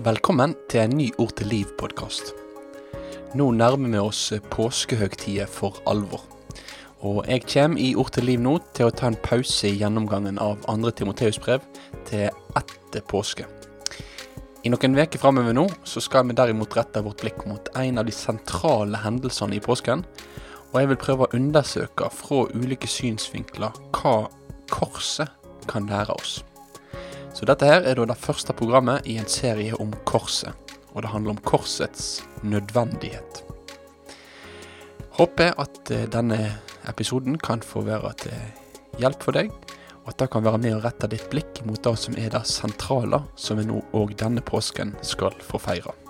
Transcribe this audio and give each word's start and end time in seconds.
Velkommen 0.00 0.54
til 0.72 0.80
en 0.80 0.94
ny 0.96 1.10
Ord 1.20 1.34
til 1.36 1.50
liv-podkast. 1.52 2.30
Nå 3.36 3.50
nærmer 3.52 3.90
vi 3.92 3.98
oss 4.00 4.20
påskehøgtider 4.48 5.50
for 5.52 5.82
alvor. 5.86 6.22
Og 7.04 7.26
jeg 7.28 7.42
kommer 7.44 7.76
i 7.76 7.90
Ord 7.94 8.08
til 8.14 8.24
liv 8.24 8.40
nå 8.40 8.54
til 8.72 8.88
å 8.88 8.94
ta 8.96 9.10
en 9.10 9.18
pause 9.20 9.68
i 9.68 9.76
gjennomgangen 9.76 10.38
av 10.40 10.62
2. 10.64 10.92
Timoteus-brev 10.96 11.66
til 12.08 12.30
etter 12.56 13.04
påske. 13.04 13.44
I 14.64 14.72
noen 14.72 14.96
uker 14.96 15.20
framover 15.20 15.52
nå 15.52 15.66
så 15.84 16.00
skal 16.00 16.24
vi 16.24 16.38
derimot 16.40 16.72
rette 16.78 17.02
vårt 17.04 17.20
blikk 17.20 17.44
mot 17.50 17.68
en 17.76 18.00
av 18.00 18.08
de 18.08 18.14
sentrale 18.16 19.02
hendelsene 19.02 19.58
i 19.58 19.60
påsken. 19.60 20.06
Og 20.72 20.78
jeg 20.80 20.88
vil 20.94 21.02
prøve 21.04 21.28
å 21.28 21.36
undersøke 21.36 22.08
fra 22.16 22.46
ulike 22.56 22.88
synsvinkler 22.88 23.76
hva 23.98 24.16
korset 24.72 25.36
kan 25.68 25.84
lære 25.92 26.16
oss. 26.16 26.40
Så 27.32 27.48
dette 27.48 27.68
her 27.68 27.86
er 27.88 27.96
da 27.96 28.06
det 28.10 28.20
første 28.20 28.54
programmet 28.56 29.06
i 29.08 29.16
en 29.20 29.28
serie 29.30 29.76
om 29.80 29.92
korset. 30.08 30.52
Og 30.92 31.02
det 31.02 31.12
handler 31.12 31.34
om 31.34 31.44
korsets 31.48 32.20
nødvendighet. 32.44 33.42
Håper 35.16 35.56
at 35.60 35.90
eh, 35.92 36.08
denne 36.12 36.38
episoden 36.88 37.38
kan 37.40 37.64
få 37.64 37.84
være 37.88 38.12
til 38.24 39.00
hjelp 39.00 39.24
for 39.24 39.36
deg, 39.36 39.52
og 40.02 40.12
at 40.12 40.20
det 40.20 40.30
kan 40.34 40.44
være 40.44 40.60
med 40.60 40.76
å 40.76 40.82
rette 40.84 41.08
ditt 41.08 41.28
blikk 41.32 41.62
mot 41.68 41.80
det 41.80 41.96
som 42.00 42.16
er 42.20 42.32
det 42.34 42.44
sentrale, 42.50 43.22
som 43.36 43.60
vi 43.60 43.68
nå 43.68 43.80
òg 43.96 44.16
denne 44.20 44.44
påsken 44.44 44.96
skal 45.06 45.36
få 45.46 45.60
feire. 45.62 46.01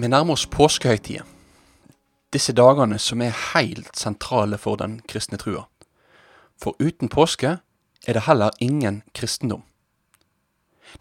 Vi 0.00 0.08
nærmer 0.08 0.32
oss 0.32 0.46
påskehøytida. 0.46 1.26
Disse 2.32 2.54
dagene 2.56 2.96
som 2.98 3.20
er 3.20 3.36
helt 3.52 3.98
sentrale 3.98 4.56
for 4.56 4.80
den 4.80 4.94
kristne 5.04 5.36
trua. 5.36 5.66
For 6.56 6.72
uten 6.80 7.10
påske 7.12 7.58
er 8.06 8.16
det 8.16 8.22
heller 8.24 8.56
ingen 8.64 9.02
kristendom. 9.12 9.66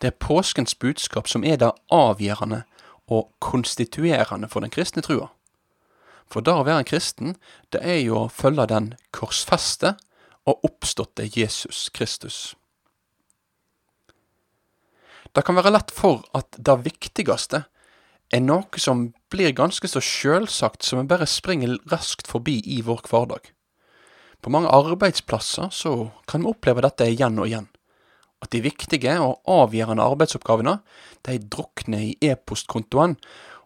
Det 0.02 0.08
er 0.11 0.19
påskens 0.19 0.75
budskap 0.75 1.31
som 1.31 1.47
er 1.47 1.56
det 1.61 1.72
avgjørende 1.95 2.66
og 3.08 3.31
konstituerende 3.39 4.52
for 4.52 4.67
den 4.67 4.75
kristne 4.75 5.06
trua. 5.06 5.30
For 6.28 6.44
det 6.44 6.59
å 6.59 6.67
være 6.67 6.84
en 6.84 6.91
kristen, 6.91 7.38
det 7.72 7.80
er 7.80 8.03
jo 8.03 8.25
å 8.25 8.28
følge 8.28 8.67
den 8.67 8.94
korsfeste 9.16 9.95
og 10.44 10.59
oppståtte 10.67 11.31
Jesus 11.39 11.88
Kristus. 11.95 12.58
Det 15.31 15.45
kan 15.45 15.56
være 15.56 15.72
lett 15.72 15.91
for 15.95 16.25
at 16.36 16.52
det 16.59 16.81
viktigste 16.84 17.69
er 18.33 18.44
noe 18.45 18.81
som 18.81 19.09
blir 19.31 19.53
ganske 19.58 19.89
så 19.89 20.02
sjølsagt 20.03 20.85
som 20.85 21.02
vi 21.02 21.09
bare 21.09 21.27
springer 21.30 21.77
raskt 21.91 22.30
forbi 22.30 22.59
i 22.66 22.81
vår 22.85 23.03
hverdag. 23.09 23.52
På 24.41 24.53
mange 24.53 24.72
arbeidsplasser 24.72 25.73
så 25.75 26.11
kan 26.30 26.45
vi 26.45 26.52
oppleve 26.53 26.83
dette 26.85 27.09
igjen 27.09 27.39
og 27.41 27.50
igjen. 27.50 27.67
At 28.39 28.53
de 28.53 28.61
viktige 28.63 29.17
og 29.19 29.41
avgjørende 29.52 30.05
arbeidsoppgavene 30.05 30.77
de 31.27 31.39
drukner 31.52 32.05
i 32.05 32.30
e-postkontoen 32.31 33.17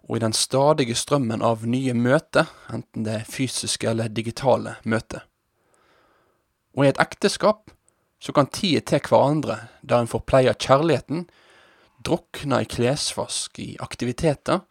og 0.09 0.17
i 0.17 0.23
den 0.23 0.34
stadige 0.36 0.95
strømmen 0.97 1.44
av 1.45 1.67
nye 1.69 1.94
møter, 1.95 2.50
enten 2.73 3.06
det 3.06 3.19
er 3.19 3.30
fysiske 3.30 3.88
eller 3.91 4.09
digitale 4.11 4.75
møter. 4.84 5.28
Og 6.73 6.86
i 6.86 6.89
et 6.89 7.00
ekteskap 7.00 7.69
så 8.23 8.34
kan 8.34 8.50
tida 8.50 8.81
til 8.88 9.03
hverandre, 9.06 9.67
der 9.84 10.02
en 10.02 10.09
får 10.09 10.25
pleie 10.28 10.56
kjærligheten, 10.58 11.28
drukne 12.06 12.62
i 12.64 12.70
klesvask, 12.70 13.59
i 13.59 13.76
aktiviteter 13.82 14.64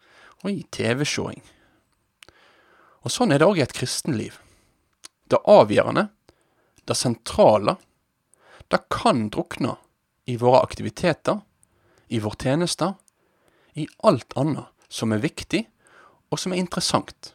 og 0.43 0.49
i 0.51 0.63
TV-showing. 0.71 1.41
Og 3.03 3.11
sånn 3.11 3.33
er 3.33 3.41
det 3.41 3.47
òg 3.49 3.59
i 3.59 3.65
et 3.65 3.75
kristenliv. 3.75 4.37
Det 5.27 5.41
avgjørende, 5.49 6.07
det 6.87 6.97
sentrale, 6.99 7.77
det 8.71 8.79
kan 8.93 9.27
drukne 9.33 9.75
i 10.29 10.37
våre 10.39 10.61
aktiviteter, 10.63 11.41
i 12.07 12.19
vår 12.23 12.37
tjeneste, 12.39 12.93
i 13.75 13.87
alt 14.05 14.35
annet 14.39 14.69
som 14.93 15.11
er 15.11 15.23
viktig, 15.23 15.65
og 16.31 16.39
som 16.39 16.53
er 16.53 16.61
interessant. 16.61 17.33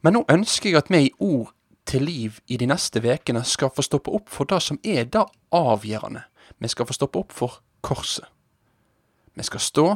Men 0.00 0.16
nå 0.16 0.24
ønsker 0.30 0.70
jeg 0.70 0.80
at 0.80 0.90
vi 0.92 1.06
i 1.08 1.14
ord 1.18 1.52
til 1.88 2.06
liv 2.06 2.38
i 2.48 2.56
de 2.60 2.68
neste 2.68 3.02
ukene 3.02 3.42
skal 3.44 3.72
få 3.74 3.84
stoppe 3.84 4.12
opp 4.14 4.30
for 4.32 4.48
det 4.48 4.60
som 4.64 4.78
er 4.84 5.04
det 5.04 5.24
avgjørende. 5.52 6.22
Vi 6.58 6.70
skal 6.70 6.88
få 6.88 6.96
stoppe 6.96 7.20
opp 7.20 7.34
for 7.34 7.60
korset. 7.84 8.26
Vi 9.34 9.44
skal 9.44 9.60
stå 9.60 9.88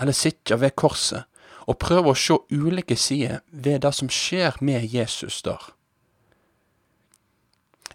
eller 0.00 0.16
sitte 0.16 0.58
ved 0.60 0.74
korset 0.76 1.28
og 1.70 1.78
prøve 1.78 2.12
å 2.12 2.18
se 2.18 2.38
ulike 2.50 2.96
sider 2.98 3.42
ved 3.52 3.82
det 3.84 3.92
som 3.94 4.10
skjer 4.10 4.58
med 4.60 4.88
Jesus 4.90 5.42
der. 5.46 5.62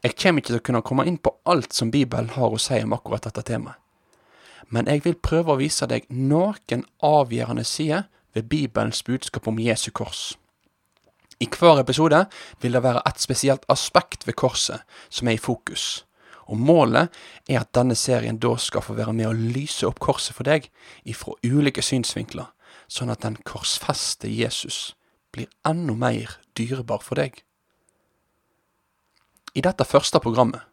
Jeg 0.03 0.15
kommer 0.15 0.41
ikke 0.41 0.53
til 0.53 0.59
å 0.61 0.65
kunne 0.69 0.85
komme 0.85 1.07
inn 1.09 1.17
på 1.17 1.33
alt 1.49 1.73
som 1.73 1.91
Bibelen 1.91 2.29
har 2.37 2.53
å 2.53 2.61
si 2.61 2.77
om 2.83 2.93
akkurat 2.95 3.25
dette 3.27 3.43
temaet, 3.49 3.75
men 4.69 4.87
jeg 4.87 5.03
vil 5.05 5.15
prøve 5.15 5.53
å 5.53 5.59
vise 5.59 5.87
deg 5.87 6.05
noen 6.11 6.85
avgjørende 7.03 7.65
sider 7.65 8.05
ved 8.35 8.49
Bibelens 8.51 9.03
budskap 9.03 9.47
om 9.47 9.59
Jesu 9.59 9.89
kors. 9.91 10.35
I 11.39 11.47
hver 11.47 11.79
episode 11.81 12.25
vil 12.61 12.73
det 12.73 12.83
være 12.83 13.03
et 13.05 13.21
spesielt 13.21 13.65
aspekt 13.69 14.27
ved 14.27 14.35
korset 14.35 14.83
som 15.09 15.27
er 15.27 15.37
i 15.37 15.41
fokus. 15.41 16.06
Og 16.47 16.59
målet 16.59 17.13
er 17.49 17.61
at 17.61 17.73
denne 17.75 17.95
serien 17.95 18.39
da 18.39 18.53
skal 18.61 18.83
få 18.85 18.95
være 18.97 19.15
med 19.15 19.29
å 19.29 19.35
lyse 19.35 19.87
opp 19.87 19.99
korset 20.03 20.35
for 20.37 20.47
deg 20.47 20.69
ifra 21.07 21.35
ulike 21.43 21.83
synsvinkler, 21.83 22.47
sånn 22.87 23.11
at 23.11 23.25
den 23.25 23.35
korsfeste 23.47 24.31
Jesus 24.31 24.95
blir 25.35 25.51
enda 25.67 25.95
mer 25.97 26.37
dyrebar 26.57 27.03
for 27.03 27.19
deg. 27.19 27.43
I 29.57 29.63
dette 29.65 29.87
første 29.87 30.21
programmet 30.23 30.63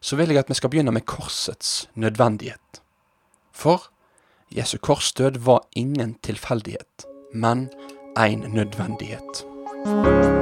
så 0.00 0.18
vil 0.18 0.30
jeg 0.30 0.44
at 0.44 0.50
vi 0.52 0.58
skal 0.58 0.70
begynne 0.70 0.94
med 0.94 1.06
korsets 1.08 1.88
nødvendighet. 1.98 2.82
For 3.56 3.88
Jesu 4.52 4.76
korsdød 4.78 5.40
var 5.42 5.66
ingen 5.74 6.14
tilfeldighet, 6.22 7.08
men 7.34 7.68
en 8.16 8.46
nødvendighet. 8.54 10.35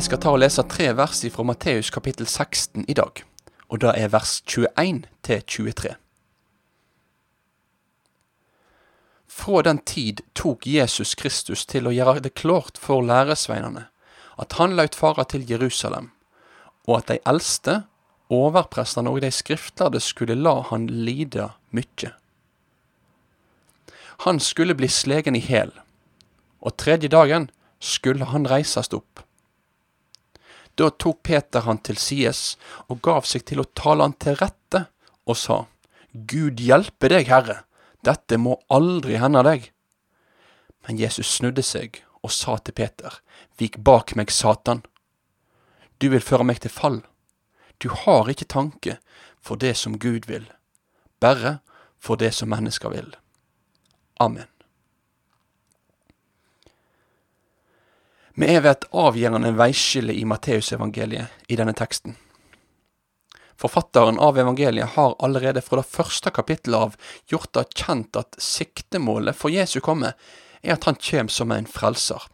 Vi 0.00 0.04
skal 0.06 0.20
ta 0.24 0.30
og 0.32 0.38
lese 0.40 0.62
tre 0.64 0.86
vers 0.96 1.18
fra 1.28 1.44
Matteus 1.44 1.90
kapittel 1.92 2.24
16 2.24 2.86
i 2.88 2.94
dag, 2.96 3.20
og 3.68 3.82
det 3.82 3.90
er 4.00 4.08
vers 4.08 4.38
21 4.48 5.02
til 5.20 5.42
23. 5.44 5.92
Fra 9.28 9.60
den 9.68 9.82
tid 9.84 10.24
tok 10.32 10.64
Jesus 10.64 11.12
Kristus 11.20 11.66
til 11.68 11.84
å 11.84 11.92
gjøre 11.92 12.24
det 12.24 12.32
klart 12.32 12.80
for 12.80 13.04
læresveinene 13.04 13.84
at 14.40 14.56
han 14.56 14.78
laut 14.80 14.96
fara 14.96 15.28
til 15.28 15.44
Jerusalem, 15.44 16.14
og 16.88 17.02
at 17.02 17.12
de 17.12 17.20
eldste, 17.28 17.82
overprestene 18.32 19.12
og 19.12 19.20
de 19.20 19.28
skriftlærde 19.28 20.00
skulle 20.00 20.40
la 20.40 20.62
han 20.72 20.88
lide 20.88 21.52
mykje. 21.76 22.14
Han 24.24 24.40
skulle 24.40 24.80
bli 24.80 24.88
slegen 24.88 25.36
i 25.36 25.44
hæl, 25.44 25.76
og 26.64 26.78
tredje 26.80 27.12
dagen 27.12 27.50
skulle 27.84 28.32
han 28.32 28.48
reisast 28.48 28.96
opp. 28.96 29.26
Da 30.80 30.88
tok 30.90 31.18
Peter 31.28 31.66
han 31.66 31.82
til 31.84 31.98
sides 32.00 32.54
og 32.88 33.02
gav 33.04 33.26
seg 33.28 33.44
til 33.50 33.60
å 33.60 33.68
tale 33.76 34.06
han 34.06 34.14
til 34.16 34.38
rette, 34.40 34.86
og 35.28 35.36
sa, 35.36 35.58
Gud 36.10 36.62
hjelpe 36.64 37.10
deg, 37.12 37.28
Herre, 37.28 37.58
dette 38.00 38.38
må 38.40 38.56
aldri 38.72 39.18
hende 39.20 39.42
deg. 39.44 39.66
Men 40.88 40.96
Jesus 40.96 41.28
snudde 41.36 41.62
seg 41.66 42.00
og 42.24 42.32
sa 42.32 42.56
til 42.64 42.76
Peter, 42.80 43.20
Vik 43.60 43.76
bak 43.84 44.14
meg, 44.16 44.32
Satan. 44.32 44.80
Du 46.00 46.08
vil 46.08 46.24
føre 46.24 46.46
meg 46.48 46.62
til 46.64 46.72
fall. 46.72 47.02
Du 47.76 47.90
har 47.92 48.30
ikke 48.32 48.48
tanke 48.48 48.96
for 49.36 49.60
det 49.60 49.74
som 49.76 49.98
Gud 50.00 50.24
vil, 50.32 50.48
bare 51.20 51.58
for 52.00 52.16
det 52.16 52.32
som 52.36 52.48
mennesker 52.48 52.92
vil. 52.96 53.12
Amen. 54.16 54.48
Vi 58.40 58.46
er 58.48 58.62
ved 58.64 58.70
et 58.70 58.84
avgjørende 58.96 59.50
veiskille 59.52 60.14
i 60.16 60.22
Matteusevangeliet 60.24 61.50
i 61.52 61.56
denne 61.60 61.74
teksten. 61.76 62.14
Forfatteren 63.60 64.16
av 64.16 64.38
evangeliet 64.40 64.94
har 64.94 65.16
allerede 65.20 65.60
fra 65.60 65.82
det 65.82 65.90
første 65.92 66.32
kapittelet 66.32 66.86
av 66.86 66.94
gjort 67.28 67.52
det 67.58 67.66
kjent 67.76 68.16
at 68.16 68.38
siktemålet 68.40 69.36
for 69.36 69.52
Jesu 69.52 69.82
komme 69.84 70.14
er 70.62 70.72
at 70.72 70.88
han 70.88 70.96
kommer 70.96 71.36
som 71.36 71.52
en 71.52 71.68
frelser. 71.68 72.24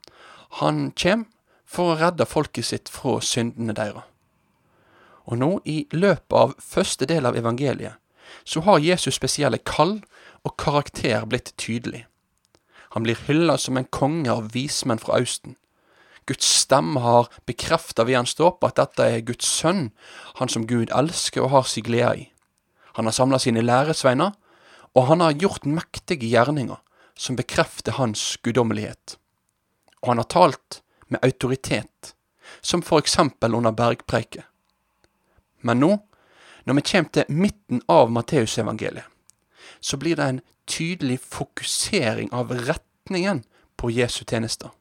Han 0.62 0.93
kommer 0.94 1.26
for 1.67 1.97
å 1.97 1.99
redde 1.99 2.31
folket 2.31 2.70
sitt 2.70 2.93
fra 2.93 3.19
syndene 3.19 3.75
deres. 3.75 4.06
Og 5.26 5.43
nå, 5.43 5.53
i 5.67 5.88
løpet 5.91 6.38
av 6.38 6.55
første 6.62 7.11
del 7.11 7.26
av 7.26 7.35
evangeliet, 7.35 7.99
så 8.47 8.62
har 8.62 8.79
Jesus 8.79 9.19
spesielle 9.19 9.58
kall 9.58 9.99
og 10.47 10.55
karakter 10.55 11.26
blitt 11.26 11.56
tydelig. 11.58 12.06
Han 12.94 13.03
blir 13.03 13.19
hylla 13.26 13.58
som 13.58 13.75
en 13.75 13.91
konge 13.91 14.31
av 14.31 14.53
vismenn 14.55 15.03
fra 15.03 15.19
Austen. 15.19 15.58
Guds 16.26 16.46
stemme 16.62 17.00
har 17.00 17.28
bekrefta 17.46 18.05
ved 18.05 18.19
han 18.19 18.31
dåp 18.38 18.64
at 18.67 18.81
dette 18.81 19.05
er 19.05 19.26
Guds 19.26 19.46
sønn, 19.46 19.90
han 20.40 20.50
som 20.50 20.67
Gud 20.67 20.90
elsker 20.90 21.44
og 21.44 21.52
har 21.52 21.69
sin 21.70 21.87
glede 21.87 22.17
i. 22.25 22.26
Han 22.99 23.06
har 23.06 23.14
samla 23.14 23.38
sine 23.38 23.62
læresveiner, 23.62 24.32
og 24.96 25.06
han 25.06 25.20
har 25.20 25.37
gjort 25.37 25.69
mektige 25.69 26.26
gjerninger 26.26 26.81
som 27.17 27.37
bekrefter 27.37 27.99
hans 28.00 28.37
guddommelighet. 28.43 29.19
Og 30.02 30.08
han 30.08 30.23
har 30.23 30.31
talt 30.32 30.81
med 31.08 31.23
autoritet, 31.23 32.14
som 32.61 32.82
for 32.82 32.99
eksempel 32.99 33.55
under 33.55 33.70
bergpreiket. 33.76 34.44
Men 35.61 35.81
nå, 35.81 35.93
når 36.64 36.75
vi 36.75 36.84
kommer 36.90 37.12
til 37.12 37.31
midten 37.31 37.82
av 37.88 38.11
Matteusevangeliet, 38.11 39.06
så 39.81 39.96
blir 39.96 40.17
det 40.17 40.26
en 40.26 40.40
tydelig 40.67 41.20
fokusering 41.20 42.32
av 42.34 42.50
retningen 42.50 43.44
på 43.76 43.90
Jesu 43.94 44.25
tjenester. 44.25 44.72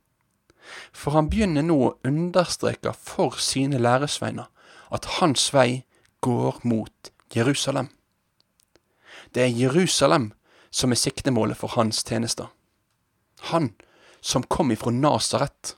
For 0.94 1.16
han 1.16 1.30
begynner 1.30 1.66
nå 1.66 1.78
å 1.82 1.96
understreke 2.08 2.94
for 2.94 3.38
sine 3.42 3.80
læresveiner 3.82 4.50
at 4.96 5.06
hans 5.20 5.50
vei 5.54 5.84
går 6.26 6.62
mot 6.64 7.12
Jerusalem. 7.36 7.90
Det 9.36 9.44
er 9.44 9.58
Jerusalem 9.58 10.32
som 10.72 10.92
er 10.92 11.00
siktemålet 11.00 11.58
for 11.58 11.76
hans 11.76 12.04
tjenester. 12.04 12.48
Han 13.52 13.74
som 14.22 14.44
kom 14.44 14.72
ifra 14.72 14.92
Nasaret. 14.92 15.76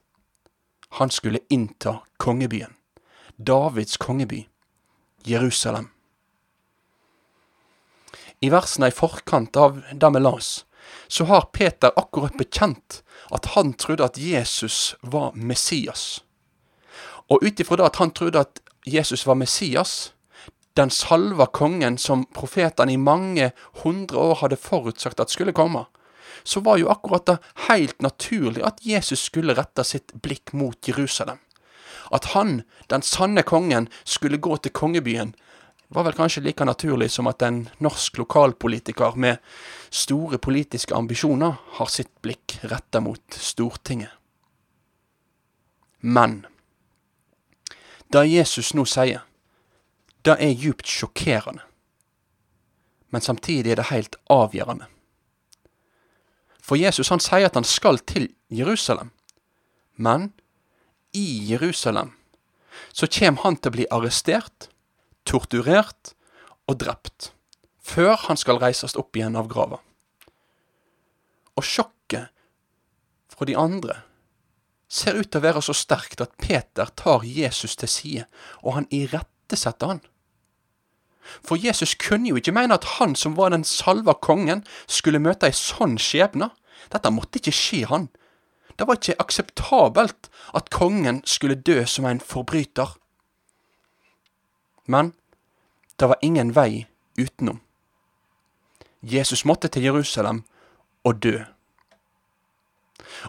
Han 0.90 1.10
skulle 1.10 1.44
innta 1.50 2.00
kongebyen. 2.18 2.74
Davids 3.36 3.98
kongeby. 3.98 4.48
Jerusalem. 5.24 5.90
I 8.40 8.50
versene 8.54 8.88
i 8.88 8.94
forkant 8.94 9.58
av 9.58 9.82
det 9.92 10.10
vi 10.14 10.22
las, 10.22 10.50
så 11.08 11.26
har 11.26 11.50
Peter 11.54 11.92
akkurat 11.96 12.38
bekjent 12.38 13.02
at 13.32 13.46
han 13.56 13.74
trodde 13.74 14.06
at 14.06 14.18
Jesus 14.18 14.96
var 15.02 15.32
Messias. 15.36 16.24
Og 17.28 17.44
ut 17.44 17.60
ifra 17.60 17.86
at 17.86 18.00
han 18.00 18.12
trodde 18.12 18.40
at 18.40 18.62
Jesus 18.88 19.28
var 19.28 19.36
Messias, 19.36 20.14
den 20.78 20.90
salva 20.90 21.46
kongen 21.46 21.98
som 21.98 22.26
profetene 22.36 22.94
i 22.94 23.02
mange 23.02 23.52
hundre 23.84 24.18
år 24.18 24.42
hadde 24.44 24.60
forutsagt 24.62 25.20
at 25.20 25.34
skulle 25.34 25.56
komme, 25.56 25.86
så 26.44 26.62
var 26.64 26.78
jo 26.78 26.92
akkurat 26.92 27.26
det 27.28 27.38
helt 27.68 28.02
naturlig 28.02 28.64
at 28.64 28.80
Jesus 28.86 29.26
skulle 29.28 29.58
rette 29.58 29.84
sitt 29.84 30.14
blikk 30.22 30.54
mot 30.54 30.88
Jerusalem. 30.88 31.42
At 32.14 32.32
han, 32.38 32.62
den 32.88 33.04
sanne 33.04 33.44
kongen, 33.44 33.90
skulle 34.06 34.38
gå 34.38 34.56
til 34.58 34.72
kongebyen, 34.72 35.34
var 35.88 36.04
vel 36.04 36.14
kanskje 36.14 36.44
like 36.44 36.66
naturlig 36.66 37.12
som 37.12 37.30
at 37.32 37.42
en 37.42 37.62
norsk 37.84 38.18
lokalpolitiker 38.18 39.16
med 39.16 39.38
store 39.90 40.38
politiske 40.38 40.96
ambisjoner 40.96 41.56
har 41.80 41.92
sitt 41.92 42.12
blikk 42.22 42.60
retta 42.68 43.00
mot 43.00 43.40
Stortinget. 43.40 44.12
Men 46.00 46.46
det 48.12 48.28
Jesus 48.28 48.74
nå 48.76 48.86
sier, 48.88 49.24
det 50.24 50.36
er 50.44 50.54
djupt 50.54 50.88
sjokkerende. 50.88 51.64
Men 53.10 53.24
samtidig 53.24 53.72
er 53.72 53.80
det 53.80 53.92
helt 53.92 54.16
avgjørende. 54.32 54.88
For 56.60 56.76
Jesus 56.76 57.10
han 57.14 57.24
sier 57.24 57.48
at 57.48 57.56
han 57.56 57.68
skal 57.68 58.00
til 58.04 58.28
Jerusalem. 58.52 59.14
Men 59.96 60.34
i 61.16 61.48
Jerusalem 61.48 62.12
så 62.92 63.08
kommer 63.08 63.48
han 63.48 63.56
til 63.56 63.72
å 63.72 63.76
bli 63.78 63.88
arrestert 63.92 64.68
torturert 65.28 66.14
og 66.68 66.80
drept, 66.84 67.32
før 67.84 68.16
han 68.28 68.40
skal 68.40 68.60
reises 68.64 68.98
opp 69.00 69.16
igjen 69.18 69.38
av 69.40 69.50
grava. 69.52 69.80
Og 71.58 71.66
sjokket 71.66 72.32
fra 73.34 73.48
de 73.50 73.56
andre 73.58 74.02
ser 74.88 75.18
ut 75.20 75.28
til 75.28 75.42
å 75.42 75.44
være 75.44 75.64
så 75.66 75.76
sterkt 75.76 76.22
at 76.24 76.36
Peter 76.40 76.88
tar 76.96 77.26
Jesus 77.28 77.76
til 77.76 77.92
side, 77.92 78.28
og 78.64 78.78
han 78.78 78.88
irettesetter 78.94 79.92
han. 79.94 80.04
For 81.44 81.60
Jesus 81.60 81.96
kunne 82.00 82.32
jo 82.32 82.40
ikke 82.40 82.56
mene 82.56 82.78
at 82.78 82.88
han 82.98 83.16
som 83.20 83.36
var 83.36 83.52
den 83.52 83.66
salva 83.68 84.16
kongen, 84.16 84.64
skulle 84.88 85.20
møte 85.20 85.50
ei 85.50 85.56
sånn 85.56 85.98
skjebne. 86.00 86.54
Dette 86.94 87.12
måtte 87.12 87.42
ikke 87.42 87.56
skje 87.56 87.82
han. 87.92 88.08
Det 88.78 88.88
var 88.88 89.00
ikke 89.00 89.18
akseptabelt 89.20 90.30
at 90.56 90.72
kongen 90.72 91.20
skulle 91.28 91.58
dø 91.60 91.82
som 91.90 92.08
en 92.08 92.24
forbryter. 92.24 92.96
Men 94.88 95.14
det 96.00 96.10
var 96.10 96.18
ingen 96.22 96.54
vei 96.56 96.88
utenom. 97.18 97.60
Jesus 99.00 99.46
måtte 99.46 99.68
til 99.68 99.84
Jerusalem 99.84 100.44
og 101.06 101.22
dø. 101.24 101.44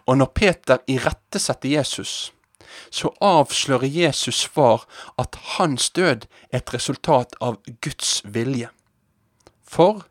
Og 0.07 0.19
når 0.19 0.33
Peter 0.35 0.79
irettesetter 0.87 1.69
Jesus, 1.69 2.33
så 2.91 3.11
avslører 3.21 3.87
Jesus 3.87 4.43
svar 4.47 4.85
at 5.19 5.37
hans 5.59 5.91
død 5.91 6.27
er 6.51 6.61
et 6.61 6.75
resultat 6.75 7.35
av 7.41 7.59
Guds 7.81 8.21
vilje. 8.25 8.69
For 9.65 10.05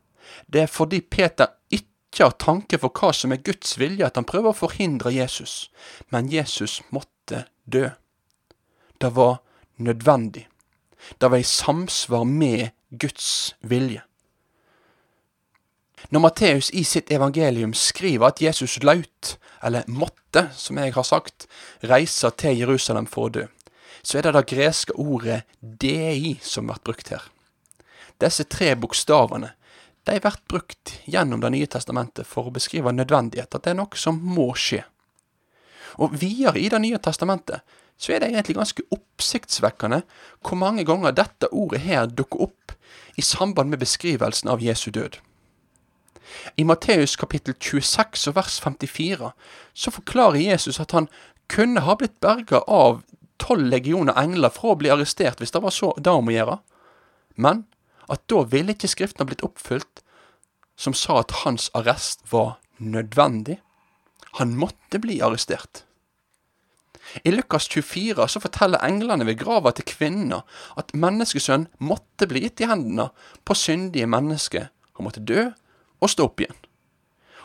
det 0.46 0.62
er 0.66 0.72
fordi 0.72 1.00
Peter 1.00 1.54
ikke 1.70 2.24
har 2.24 2.36
tanke 2.38 2.78
for 2.78 2.92
hva 2.94 3.12
som 3.14 3.32
er 3.32 3.42
Guds 3.44 3.78
vilje, 3.78 4.06
at 4.06 4.16
han 4.16 4.26
prøver 4.28 4.52
å 4.52 4.60
forhindre 4.60 5.14
Jesus, 5.14 5.70
men 6.10 6.30
Jesus 6.32 6.80
måtte 6.90 7.46
dø. 7.64 7.88
Det 8.98 9.14
var 9.14 9.40
nødvendig. 9.76 10.48
Det 11.18 11.30
var 11.30 11.38
i 11.38 11.46
samsvar 11.46 12.24
med 12.24 12.70
Guds 12.90 13.54
vilje. 13.60 14.02
Når 16.08 16.20
Matteus 16.20 16.70
i 16.70 16.84
sitt 16.86 17.10
evangelium 17.12 17.74
skriver 17.74 18.30
at 18.30 18.40
Jesus 18.42 18.78
laut, 18.82 19.36
eller 19.62 19.88
måtte, 19.90 20.48
som 20.54 20.78
jeg 20.78 20.94
har 20.94 21.04
sagt, 21.04 21.48
reise 21.82 22.30
til 22.38 22.60
Jerusalem 22.62 23.08
for 23.10 23.28
å 23.28 23.34
dø, 23.34 23.46
så 24.02 24.18
er 24.18 24.28
det 24.28 24.36
det 24.38 24.46
greske 24.54 24.94
ordet 24.94 25.42
dei 25.60 26.38
som 26.42 26.70
blir 26.70 26.80
brukt 26.86 27.10
her. 27.12 27.24
Disse 28.22 28.46
tre 28.50 28.74
bokstavene 28.78 29.52
de 30.08 30.20
blir 30.22 30.38
brukt 30.48 30.94
gjennom 31.04 31.40
Det 31.40 31.50
nye 31.52 31.66
testamentet 31.68 32.26
for 32.26 32.48
å 32.48 32.54
beskrive 32.54 32.94
nødvendighet, 32.94 33.54
at 33.54 33.64
det 33.64 33.74
er 33.74 33.76
noe 33.76 33.98
som 34.00 34.16
må 34.16 34.54
skje. 34.56 34.80
Og 36.00 36.14
videre 36.16 36.60
i 36.60 36.70
Det 36.72 36.80
nye 36.80 37.00
testamentet 37.02 37.60
så 37.98 38.14
er 38.14 38.22
det 38.22 38.30
egentlig 38.30 38.56
ganske 38.56 38.84
oppsiktsvekkende 38.94 40.02
hvor 40.46 40.58
mange 40.60 40.84
ganger 40.86 41.16
dette 41.16 41.50
ordet 41.52 41.82
her 41.82 42.06
dukker 42.06 42.46
opp 42.48 42.74
i 43.18 43.24
samband 43.26 43.72
med 43.72 43.82
beskrivelsen 43.82 44.50
av 44.50 44.62
Jesu 44.62 44.90
død. 44.94 45.18
I 46.56 46.64
Matteus 46.64 47.16
kapittel 47.18 47.56
26 47.58 48.28
og 48.30 48.36
vers 48.36 48.60
54 48.62 49.32
så 49.74 49.90
forklarer 49.90 50.44
Jesus 50.44 50.78
at 50.80 50.94
han 50.94 51.08
kunne 51.50 51.82
ha 51.82 51.96
blitt 51.98 52.20
berga 52.22 52.62
av 52.68 53.02
tolv 53.42 53.66
legioner 53.70 54.18
engler 54.20 54.52
fra 54.52 54.74
å 54.74 54.78
bli 54.78 54.92
arrestert 54.92 55.40
hvis 55.40 55.54
det 55.54 55.62
var 55.64 55.74
så 55.74 55.92
det 55.96 56.12
om 56.12 56.30
å 56.30 56.34
gjøre, 56.34 56.58
men 57.36 57.64
at 58.08 58.24
da 58.30 58.44
ville 58.48 58.74
ikke 58.74 58.90
Skriften 58.90 59.24
ha 59.24 59.28
blitt 59.28 59.44
oppfylt, 59.46 60.02
som 60.78 60.94
sa 60.94 61.20
at 61.20 61.42
hans 61.42 61.68
arrest 61.76 62.22
var 62.30 62.56
nødvendig. 62.78 63.58
Han 64.38 64.54
måtte 64.56 65.00
bli 65.02 65.18
arrestert. 65.24 65.82
I 67.24 67.32
Lukas 67.32 67.68
24 67.68 68.28
så 68.28 68.40
forteller 68.42 68.84
englene 68.84 69.26
ved 69.26 69.38
grava 69.40 69.72
til 69.74 69.86
kvinner 69.88 70.44
at 70.78 70.94
menneskesønn 70.94 71.68
måtte 71.80 72.28
bli 72.28 72.44
gitt 72.44 72.62
i 72.62 72.68
hendene 72.70 73.08
på 73.44 73.56
syndige 73.56 74.08
mennesker. 74.10 74.68
Han 74.98 75.08
måtte 75.08 75.24
dø 75.24 75.48
og 76.00 76.12
stå 76.12 76.28
opp 76.28 76.42
igjen. 76.42 76.58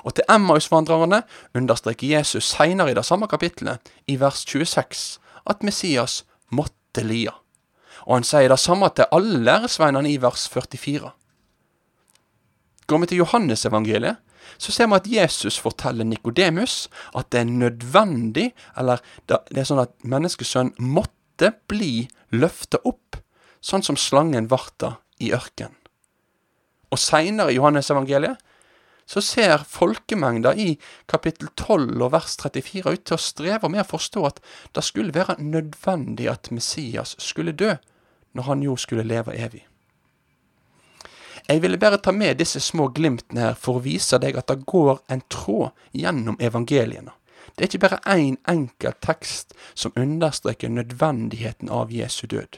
Og 0.04 0.18
til 0.18 0.28
Emmausvandrerne 0.32 1.22
understreker 1.56 2.18
Jesus 2.18 2.50
seinere 2.52 2.92
i 2.92 2.98
det 2.98 3.06
samme 3.08 3.30
kapittelet, 3.32 3.80
i 4.08 4.18
vers 4.20 4.44
26, 4.44 5.20
at 5.48 5.64
Messias 5.64 6.24
måtte 6.52 7.06
lia. 7.08 7.32
Og 8.04 8.18
han 8.18 8.28
sier 8.28 8.52
det 8.52 8.60
samme 8.60 8.90
til 8.92 9.08
alle 9.16 9.40
læresveinene 9.46 10.12
i 10.12 10.20
vers 10.20 10.50
44. 10.52 11.14
Går 12.88 13.00
vi 13.00 13.08
til 13.08 13.22
Johannesevangeliet, 13.24 14.20
så 14.58 14.74
ser 14.74 14.90
vi 14.90 15.00
at 15.00 15.10
Jesus 15.10 15.58
forteller 15.62 16.08
Nikodemus 16.08 16.88
at 17.14 17.32
det 17.34 17.44
er 17.44 17.52
nødvendig, 17.52 18.52
eller 18.78 19.04
det 19.28 19.58
er 19.58 19.70
sånn 19.70 19.84
at 19.84 19.96
menneskesønnen 20.04 20.76
måtte 20.80 21.54
bli 21.72 22.08
løfta 22.34 22.82
opp, 22.88 23.20
sånn 23.64 23.86
som 23.86 24.00
slangen 24.00 24.50
varta 24.52 24.98
i 25.24 25.32
ørkenen. 25.36 25.78
Og 26.94 27.00
seinere 27.02 27.50
i 27.50 27.58
Johannes-evangeliet 27.58 28.38
så 29.10 29.22
ser 29.22 29.66
folkemengda 29.68 30.54
i 30.56 30.76
kapittel 31.12 31.50
12 31.60 31.98
og 32.06 32.14
vers 32.14 32.38
34 32.40 32.94
ut 32.94 33.04
til 33.04 33.18
å 33.18 33.22
streve 33.22 33.72
med 33.72 33.84
å 33.84 33.90
forstå 33.90 34.24
at 34.30 34.40
det 34.78 34.86
skulle 34.86 35.16
være 35.16 35.40
nødvendig 35.42 36.30
at 36.32 36.52
Messias 36.56 37.18
skulle 37.20 37.56
dø, 37.58 37.74
når 38.34 38.50
han 38.50 38.64
jo 38.66 38.78
skulle 38.80 39.06
leve 39.08 39.36
evig. 39.36 39.66
Jeg 41.48 41.62
ville 41.62 41.78
bare 41.78 41.98
ta 41.98 42.12
med 42.12 42.38
disse 42.40 42.60
små 42.64 42.88
glimtene 42.96 43.50
her 43.50 43.58
for 43.60 43.78
å 43.78 43.84
vise 43.84 44.20
deg 44.22 44.38
at 44.40 44.48
det 44.48 44.64
går 44.70 45.02
en 45.12 45.24
tråd 45.30 45.74
gjennom 45.92 46.40
evangeliene. 46.40 47.12
Det 47.54 47.66
er 47.66 47.70
ikke 47.70 47.84
bare 47.84 48.00
én 48.10 48.34
en 48.34 48.38
enkel 48.50 48.94
tekst 49.04 49.54
som 49.74 49.94
understreker 50.00 50.70
nødvendigheten 50.70 51.70
av 51.70 51.92
Jesu 51.92 52.26
død. 52.28 52.58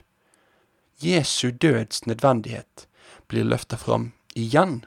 Jesu 1.01 1.51
døds 1.51 2.05
nødvendighet 2.05 2.87
blir 3.27 3.43
løfta 3.43 3.75
fram 3.75 4.11
igjen 4.35 4.85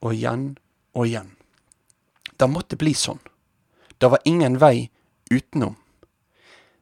og 0.00 0.14
igjen 0.14 0.58
og 0.94 1.06
igjen. 1.06 1.32
Det 2.38 2.46
måtte 2.46 2.78
bli 2.78 2.94
sånn. 2.94 3.18
Det 3.98 4.12
var 4.12 4.22
ingen 4.24 4.60
vei 4.62 4.90
utenom. 5.30 5.74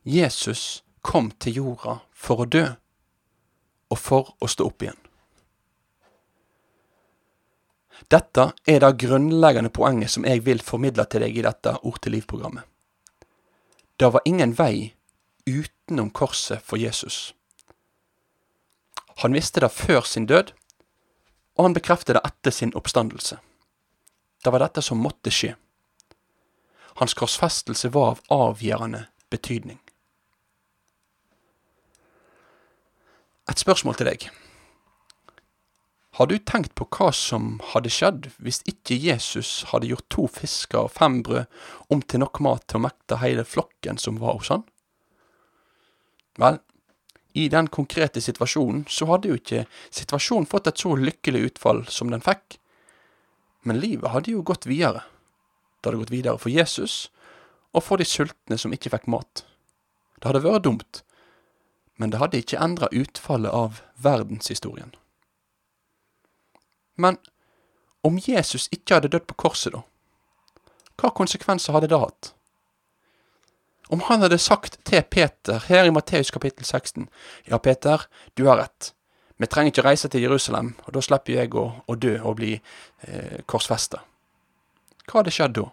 Jesus 0.02 0.82
kom 1.00 1.30
til 1.40 1.62
jorda 1.62 2.00
for 2.12 2.44
å 2.44 2.50
dø, 2.50 2.66
og 3.88 3.98
for 3.98 4.34
å 4.42 4.48
stå 4.50 4.66
opp 4.68 4.82
igjen. 4.84 5.05
Dette 8.10 8.52
er 8.66 8.80
det 8.80 8.98
grunnleggende 9.02 9.72
poenget 9.74 10.12
som 10.12 10.26
jeg 10.28 10.44
vil 10.46 10.62
formidle 10.62 11.06
til 11.10 11.24
deg 11.24 11.38
i 11.38 11.44
dette 11.46 11.72
Ord 11.82 11.98
til 12.02 12.14
liv-programmet. 12.14 12.62
Det 13.96 14.12
var 14.12 14.24
ingen 14.28 14.52
vei 14.58 14.92
utenom 15.46 16.10
korset 16.10 16.62
for 16.62 16.76
Jesus. 16.76 17.34
Han 19.22 19.32
visste 19.32 19.60
det 19.64 19.72
før 19.72 20.04
sin 20.04 20.26
død, 20.26 20.52
og 21.56 21.64
han 21.64 21.74
bekreftet 21.74 22.18
det 22.18 22.24
etter 22.28 22.52
sin 22.52 22.74
oppstandelse. 22.76 23.38
Det 24.44 24.52
var 24.52 24.60
dette 24.60 24.82
som 24.84 25.00
måtte 25.00 25.32
skje. 25.32 25.54
Hans 27.00 27.14
korsfestelse 27.16 27.88
var 27.92 28.14
av 28.14 28.20
avgjørende 28.30 29.06
betydning. 29.32 29.80
Et 33.50 33.58
spørsmål 33.58 33.96
til 33.96 34.10
deg. 34.10 34.28
Har 36.16 36.26
du 36.26 36.38
tenkt 36.38 36.72
på 36.74 36.86
hva 36.96 37.10
som 37.12 37.58
hadde 37.74 37.90
skjedd 37.92 38.30
hvis 38.40 38.62
ikke 38.70 38.96
Jesus 38.96 39.66
hadde 39.68 39.90
gjort 39.90 40.06
to 40.14 40.22
fisker 40.32 40.86
og 40.86 40.94
fem 40.96 41.18
brød 41.26 41.44
om 41.92 42.00
til 42.00 42.22
nok 42.22 42.40
mat 42.46 42.64
til 42.64 42.78
å 42.78 42.86
mekte 42.86 43.18
hele 43.20 43.44
flokken 43.44 44.00
som 44.00 44.16
var 44.22 44.38
hos 44.38 44.48
han? 44.54 44.64
Vel, 46.40 46.56
i 47.36 47.50
den 47.52 47.68
konkrete 47.68 48.24
situasjonen 48.24 48.86
så 48.88 49.10
hadde 49.12 49.28
jo 49.28 49.36
ikke 49.36 49.66
situasjonen 49.92 50.48
fått 50.48 50.72
et 50.72 50.80
så 50.80 50.96
lykkelig 50.96 51.50
utfall 51.50 51.84
som 51.92 52.08
den 52.08 52.24
fikk. 52.24 52.56
Men 53.68 53.84
livet 53.84 54.16
hadde 54.16 54.32
jo 54.32 54.44
gått 54.46 54.64
videre. 54.64 55.04
Det 55.84 55.90
hadde 55.90 56.00
gått 56.06 56.16
videre 56.16 56.40
for 56.40 56.48
Jesus, 56.48 57.10
og 57.76 57.84
for 57.84 58.00
de 58.00 58.08
sultne 58.08 58.56
som 58.56 58.72
ikke 58.72 58.96
fikk 58.96 59.12
mat. 59.12 59.44
Det 60.16 60.30
hadde 60.30 60.46
vært 60.48 60.64
dumt, 60.64 61.02
men 62.00 62.08
det 62.08 62.24
hadde 62.24 62.40
ikke 62.40 62.62
endra 62.64 62.88
utfallet 62.88 63.52
av 63.52 63.82
verdenshistorien. 64.00 64.96
Men 66.96 67.18
om 68.06 68.18
Jesus 68.22 68.68
ikke 68.72 68.98
hadde 68.98 69.12
dødd 69.12 69.28
på 69.28 69.38
korset, 69.46 69.74
da? 69.74 69.82
Hva 70.96 71.12
konsekvenser 71.12 71.76
hadde 71.76 71.90
det 71.92 72.00
hatt? 72.00 72.32
Om 73.92 74.02
han 74.08 74.24
hadde 74.24 74.38
sagt 74.42 74.78
til 74.88 75.02
Peter 75.02 75.62
her 75.68 75.86
i 75.86 75.92
Matteus 75.94 76.32
kapittel 76.34 76.64
16 76.64 77.06
Ja, 77.46 77.58
Peter, 77.58 78.08
du 78.34 78.46
har 78.48 78.58
rett. 78.58 78.92
Vi 79.36 79.46
trenger 79.46 79.70
ikke 79.70 79.84
reise 79.84 80.08
til 80.08 80.24
Jerusalem, 80.24 80.72
og 80.86 80.94
da 80.96 81.02
slipper 81.04 81.36
jeg 81.36 81.54
å, 81.54 81.66
å 81.86 81.94
dø 82.00 82.16
og 82.22 82.38
bli 82.40 82.54
eh, 82.56 83.42
korsfesta. 83.46 84.00
Hva 85.06 85.20
hadde 85.20 85.34
skjedd 85.34 85.58
da? 85.60 85.66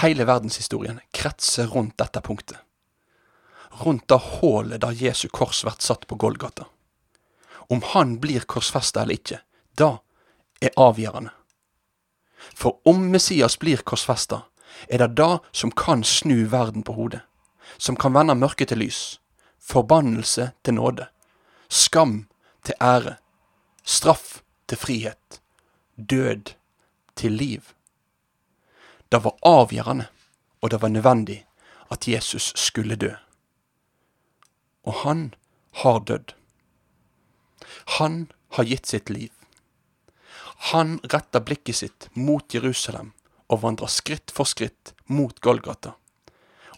Hele 0.00 0.26
verdenshistorien 0.26 0.98
kretser 1.14 1.68
rundt 1.70 1.98
dette 2.00 2.22
punktet. 2.24 2.58
Rundt 3.84 4.08
det 4.10 4.18
hullet 4.40 4.82
der 4.82 4.96
Jesu 4.98 5.28
kors 5.28 5.62
blir 5.66 5.76
satt 5.82 6.08
på 6.10 6.18
Golgata. 6.18 6.66
Om 7.68 7.82
han 7.82 8.18
blir 8.20 8.40
korsfesta 8.40 9.02
eller 9.02 9.14
ikke, 9.14 9.40
da 9.78 9.98
er 10.60 10.74
avgjørende. 10.76 11.30
For 12.54 12.78
om 12.84 13.08
Messias 13.10 13.56
blir 13.58 13.82
korsfesta, 13.82 14.42
er 14.88 14.98
det 14.98 15.16
det 15.16 15.38
som 15.52 15.70
kan 15.70 16.04
snu 16.04 16.44
verden 16.50 16.82
på 16.82 16.92
hodet. 16.92 17.22
Som 17.78 17.96
kan 17.96 18.14
vende 18.14 18.34
mørket 18.34 18.68
til 18.68 18.82
lys. 18.84 19.20
Forbannelse 19.58 20.50
til 20.62 20.74
nåde. 20.74 21.06
Skam 21.68 22.26
til 22.64 22.74
ære. 22.80 23.16
Straff 23.84 24.42
til 24.68 24.78
frihet. 24.78 25.40
Død 25.96 26.54
til 27.16 27.32
liv. 27.32 27.62
Det 29.08 29.24
var 29.24 29.36
avgjørende, 29.42 30.06
og 30.60 30.70
det 30.70 30.82
var 30.82 30.88
nødvendig, 30.88 31.46
at 31.90 32.08
Jesus 32.08 32.52
skulle 32.56 32.96
dø. 32.96 33.12
Og 34.84 34.94
han 34.94 35.34
har 35.72 35.98
dødd. 35.98 36.34
Han 37.98 38.32
har 38.56 38.64
gitt 38.64 38.86
sitt 38.86 39.10
liv. 39.10 39.30
Han 40.72 40.98
retter 41.02 41.40
blikket 41.40 41.76
sitt 41.76 42.08
mot 42.12 42.54
Jerusalem 42.54 43.12
og 43.52 43.62
vandrer 43.64 43.90
skritt 43.92 44.32
for 44.32 44.48
skritt 44.48 44.94
mot 45.06 45.40
Golgata. 45.44 45.94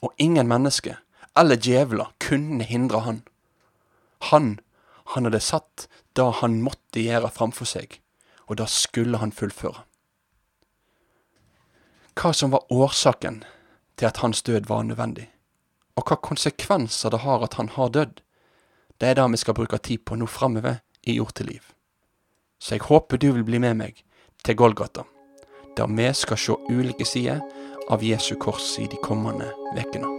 Og 0.02 0.12
ingen 0.18 0.48
menneske 0.48 0.96
eller 1.36 1.60
djevler 1.60 2.12
kunne 2.22 2.64
hindre 2.64 3.02
han. 3.04 3.20
Han, 4.32 4.56
han 5.12 5.28
hadde 5.28 5.42
satt 5.44 5.86
det 6.16 6.26
han 6.40 6.62
måtte 6.64 7.02
gjøre 7.04 7.30
framfor 7.30 7.68
seg, 7.68 7.98
og 8.48 8.58
det 8.60 8.68
skulle 8.72 9.20
han 9.20 9.34
fullføre. 9.36 9.84
Hva 12.16 12.32
som 12.32 12.54
var 12.54 12.64
årsaken 12.72 13.42
til 14.00 14.08
at 14.08 14.22
hans 14.24 14.40
død 14.42 14.70
var 14.70 14.86
nødvendig, 14.88 15.28
og 15.96 16.08
hva 16.08 16.16
konsekvenser 16.24 17.12
det 17.12 17.20
har 17.24 17.44
at 17.44 17.58
han 17.60 17.68
har 17.76 17.92
dødd, 17.92 18.22
det 18.96 19.10
er 19.10 19.18
det 19.18 19.26
vi 19.34 19.40
skal 19.42 19.56
bruke 19.58 19.78
tid 19.78 20.06
på 20.08 20.16
nå 20.16 20.28
framover 20.28 20.80
i 21.06 21.16
Jord 21.16 21.34
til 21.38 21.46
liv. 21.54 21.62
Så 22.60 22.76
jeg 22.76 22.86
håper 22.88 23.20
du 23.20 23.30
vil 23.32 23.46
bli 23.46 23.60
med 23.62 23.78
meg 23.78 24.02
til 24.44 24.56
Golgata, 24.58 25.06
der 25.76 25.90
vi 25.92 26.10
skal 26.14 26.40
se 26.40 26.58
ulike 26.70 27.06
sider 27.06 27.40
av 27.90 28.02
Jesu 28.02 28.34
kors 28.40 28.74
i 28.82 28.88
de 28.90 28.98
kommende 29.02 29.52
ukene. 29.76 30.10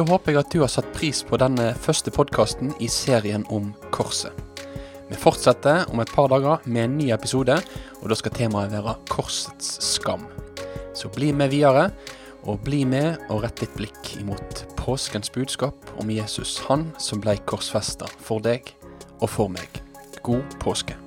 Da 0.00 0.04
håper 0.06 0.32
jeg 0.32 0.40
at 0.40 0.52
du 0.54 0.60
har 0.62 0.70
satt 0.70 0.86
pris 0.94 1.18
på 1.26 1.36
denne 1.40 1.72
første 1.82 2.12
podkasten 2.14 2.70
i 2.80 2.88
serien 2.88 3.42
om 3.52 3.72
korset. 3.92 4.32
Vi 5.10 5.18
fortsetter 5.18 5.90
om 5.90 6.00
et 6.00 6.12
par 6.14 6.30
dager 6.30 6.62
med 6.64 6.86
en 6.86 6.94
ny 7.00 7.10
episode, 7.12 7.58
og 8.00 8.06
da 8.08 8.16
skal 8.16 8.36
temaet 8.36 8.70
være 8.72 8.94
korsets 9.10 9.80
skam. 9.82 10.28
Så 10.94 11.10
bli 11.14 11.30
med 11.32 11.52
videre, 11.52 11.90
og 12.48 12.62
bli 12.64 12.84
med 12.88 13.20
og 13.28 13.44
rett 13.44 13.60
ditt 13.60 13.74
blikk 13.76 14.14
imot 14.20 14.64
påskens 14.80 15.32
budskap 15.32 15.92
om 16.00 16.12
Jesus, 16.12 16.58
han 16.68 16.88
som 16.98 17.20
blei 17.20 17.36
korsfesta 17.48 18.08
for 18.20 18.40
deg 18.44 18.72
og 19.20 19.28
for 19.28 19.52
meg. 19.52 19.82
God 20.24 20.58
påske. 20.60 20.99